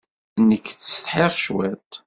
Nekk 0.49 0.65
ttsetḥiɣ 0.71 1.31
cwiṭ. 1.37 1.89